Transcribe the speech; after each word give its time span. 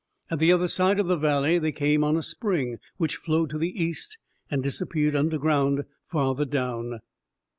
At 0.31 0.39
the 0.39 0.51
other 0.51 0.67
side 0.67 0.99
of 0.99 1.05
the 1.05 1.15
valley, 1.15 1.59
they 1.59 1.71
came 1.71 2.03
on 2.03 2.17
a 2.17 2.23
spring 2.23 2.79
which 2.97 3.17
flowed 3.17 3.51
to 3.51 3.59
the 3.59 3.67
east 3.69 4.17
and 4.49 4.63
disappeared 4.63 5.15
under 5.15 5.37
ground 5.37 5.83
farther 6.07 6.45
down. 6.45 7.01